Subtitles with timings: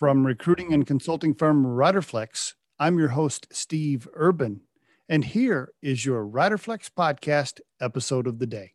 [0.00, 4.62] From recruiting and consulting firm Riderflex, I'm your host, Steve Urban,
[5.10, 8.72] and here is your Riderflex podcast episode of the day.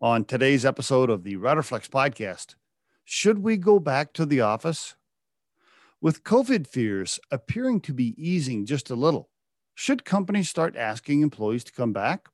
[0.00, 2.54] On today's episode of the Riderflex podcast,
[3.04, 4.96] should we go back to the office?
[6.00, 9.28] With COVID fears appearing to be easing just a little,
[9.74, 12.30] should companies start asking employees to come back?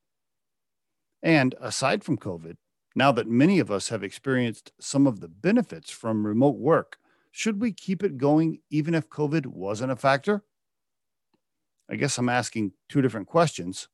[1.24, 2.54] And aside from COVID,
[2.94, 6.98] now that many of us have experienced some of the benefits from remote work,
[7.32, 10.44] should we keep it going even if COVID wasn't a factor?
[11.90, 13.88] I guess I'm asking two different questions.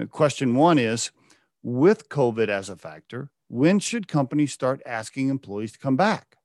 [0.00, 1.12] Uh, question one is
[1.62, 6.36] with COVID as a factor, when should companies start asking employees to come back?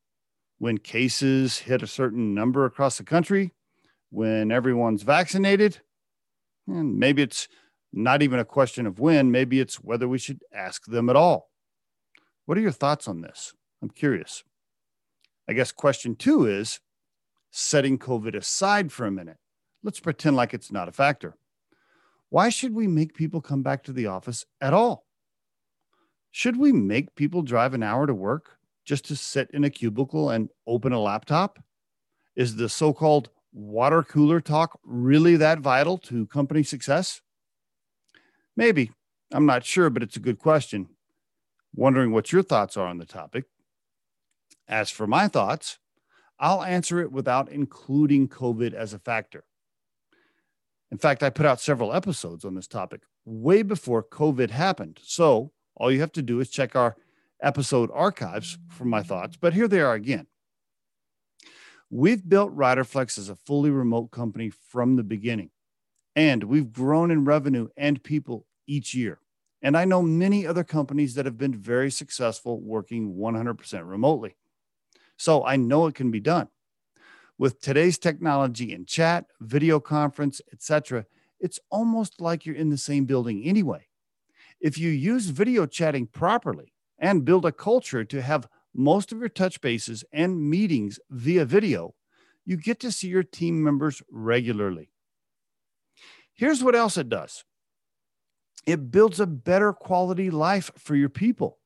[0.57, 3.53] When cases hit a certain number across the country?
[4.09, 5.81] When everyone's vaccinated?
[6.67, 7.47] And maybe it's
[7.91, 11.49] not even a question of when, maybe it's whether we should ask them at all.
[12.45, 13.53] What are your thoughts on this?
[13.81, 14.43] I'm curious.
[15.47, 16.79] I guess question two is
[17.51, 19.37] setting COVID aside for a minute.
[19.83, 21.37] Let's pretend like it's not a factor.
[22.29, 25.05] Why should we make people come back to the office at all?
[26.31, 30.31] Should we make people drive an hour to work just to sit in a cubicle
[30.31, 31.59] and open a laptop?
[32.35, 37.21] Is the so called water cooler talk really that vital to company success?
[38.57, 38.91] Maybe.
[39.31, 40.89] I'm not sure, but it's a good question.
[41.73, 43.45] Wondering what your thoughts are on the topic.
[44.67, 45.77] As for my thoughts,
[46.39, 49.45] I'll answer it without including COVID as a factor.
[50.91, 54.99] In fact, I put out several episodes on this topic way before COVID happened.
[55.03, 56.95] So all you have to do is check our
[57.41, 60.27] episode archives for my thoughts, but here they are again.
[61.89, 65.51] We've built Riderflex as a fully remote company from the beginning,
[66.15, 69.19] and we've grown in revenue and people each year.
[69.61, 74.35] And I know many other companies that have been very successful working 100% remotely.
[75.17, 76.49] So I know it can be done.
[77.37, 81.05] With today's technology in chat, video conference, etc.,
[81.39, 83.87] it's almost like you're in the same building anyway.
[84.61, 89.29] If you use video chatting properly and build a culture to have most of your
[89.29, 91.93] touch bases and meetings via video,
[92.45, 94.91] you get to see your team members regularly.
[96.33, 97.43] Here's what else it does
[98.65, 101.59] it builds a better quality life for your people.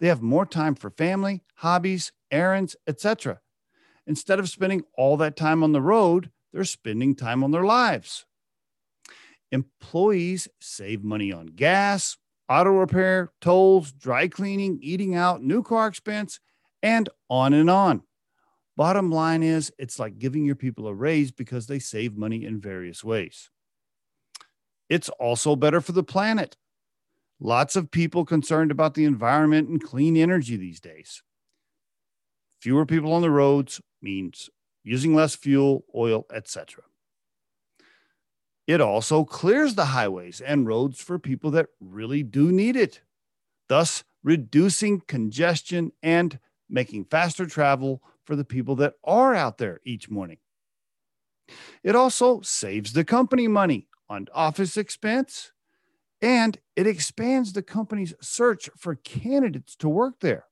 [0.00, 3.40] They have more time for family, hobbies, errands, etc.
[4.06, 8.24] Instead of spending all that time on the road, they're spending time on their lives.
[9.52, 12.16] Employees save money on gas,
[12.48, 16.40] auto repair, tolls, dry cleaning, eating out, new car expense,
[16.82, 18.02] and on and on.
[18.76, 22.60] Bottom line is, it's like giving your people a raise because they save money in
[22.60, 23.50] various ways.
[24.88, 26.56] It's also better for the planet.
[27.40, 31.22] Lots of people concerned about the environment and clean energy these days.
[32.60, 34.50] Fewer people on the roads means
[34.84, 36.84] using less fuel, oil, etc.
[38.66, 43.00] It also clears the highways and roads for people that really do need it,
[43.68, 50.10] thus reducing congestion and making faster travel for the people that are out there each
[50.10, 50.38] morning.
[51.82, 55.52] It also saves the company money on office expense
[56.22, 60.44] and it expands the company's search for candidates to work there.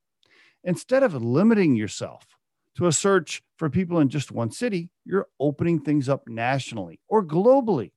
[0.64, 2.26] Instead of limiting yourself
[2.76, 7.24] to a search for people in just one city, you're opening things up nationally or
[7.24, 7.92] globally.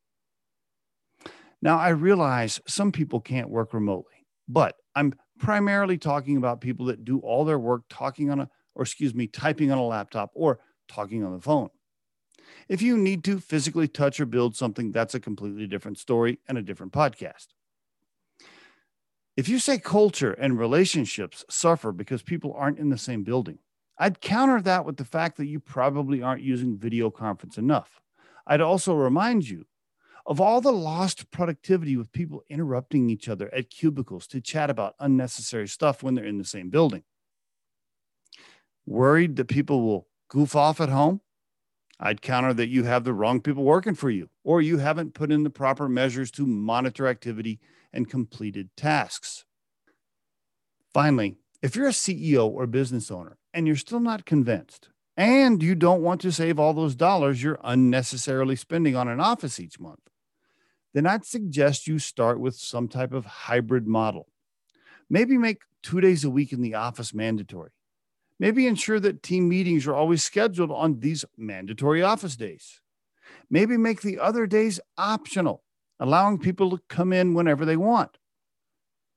[1.62, 7.06] Now, I realize some people can't work remotely, but I'm primarily talking about people that
[7.06, 10.60] do all their work talking on a, or excuse me, typing on a laptop or
[10.88, 11.70] talking on the phone.
[12.68, 16.58] If you need to physically touch or build something, that's a completely different story and
[16.58, 17.48] a different podcast.
[19.38, 23.60] If you say culture and relationships suffer because people aren't in the same building,
[23.98, 28.02] I'd counter that with the fact that you probably aren't using video conference enough.
[28.46, 29.66] I'd also remind you
[30.26, 34.96] of all the lost productivity with people interrupting each other at cubicles to chat about
[35.00, 37.04] unnecessary stuff when they're in the same building.
[38.86, 41.22] Worried that people will goof off at home?
[42.02, 45.32] I'd counter that you have the wrong people working for you, or you haven't put
[45.32, 47.60] in the proper measures to monitor activity
[47.94, 49.46] and completed tasks.
[50.94, 55.76] Finally, if you're a CEO or business owner and you're still not convinced, and you
[55.76, 60.10] don't want to save all those dollars you're unnecessarily spending on an office each month,
[60.94, 64.28] then I'd suggest you start with some type of hybrid model.
[65.10, 67.72] Maybe make two days a week in the office mandatory.
[68.42, 72.82] Maybe ensure that team meetings are always scheduled on these mandatory office days.
[73.52, 75.64] Maybe make the other days optional
[76.00, 78.18] allowing people to come in whenever they want.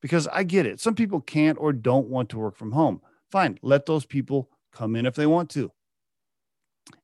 [0.03, 0.79] Because I get it.
[0.79, 3.01] Some people can't or don't want to work from home.
[3.31, 5.73] Fine, let those people come in if they want to.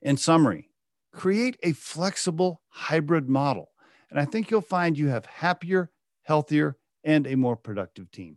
[0.02, 0.68] In summary,
[1.14, 3.70] create a flexible hybrid model,
[4.10, 5.90] and I think you'll find you have happier,
[6.24, 8.36] healthier, and a more productive team.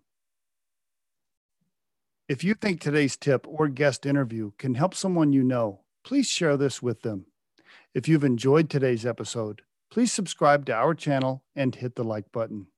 [2.33, 6.57] If you think today's tip or guest interview can help someone you know, please share
[6.57, 7.27] this with them.
[7.93, 12.69] If you've enjoyed today's episode, please subscribe to our channel and hit the like button.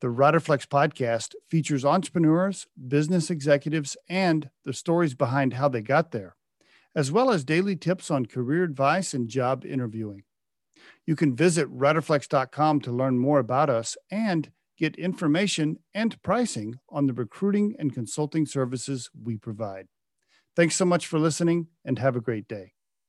[0.00, 6.36] The Riderflex podcast features entrepreneurs, business executives, and the stories behind how they got there,
[6.94, 10.22] as well as daily tips on career advice and job interviewing.
[11.04, 17.06] You can visit riderflex.com to learn more about us and get information and pricing on
[17.06, 19.86] the recruiting and consulting services we provide.
[20.54, 22.75] Thanks so much for listening and have a great day.